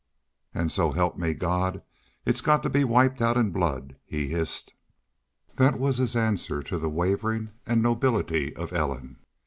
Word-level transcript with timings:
"An' 0.55 0.69
so 0.69 0.93
help 0.93 1.15
me 1.19 1.35
God, 1.35 1.83
it's 2.25 2.41
got 2.41 2.63
to 2.63 2.71
be 2.71 2.83
wiped 2.83 3.21
out 3.21 3.37
in 3.37 3.51
blood!" 3.51 3.97
he 4.03 4.29
hissed. 4.29 4.73
That 5.57 5.77
was 5.77 5.97
his 5.99 6.15
answer 6.15 6.63
to 6.63 6.79
the 6.79 6.89
wavering 6.89 7.51
and 7.67 7.83
nobility 7.83 8.55
of 8.55 8.73
Ellen. 8.73 9.17